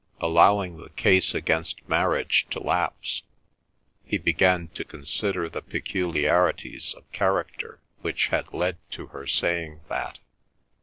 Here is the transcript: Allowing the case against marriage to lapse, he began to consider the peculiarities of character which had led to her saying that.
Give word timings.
Allowing 0.19 0.77
the 0.77 0.89
case 0.89 1.35
against 1.35 1.87
marriage 1.87 2.47
to 2.49 2.59
lapse, 2.59 3.21
he 4.03 4.17
began 4.17 4.67
to 4.69 4.83
consider 4.83 5.47
the 5.47 5.61
peculiarities 5.61 6.95
of 6.95 7.11
character 7.11 7.79
which 8.01 8.29
had 8.29 8.51
led 8.51 8.77
to 8.89 9.05
her 9.13 9.27
saying 9.27 9.81
that. 9.89 10.17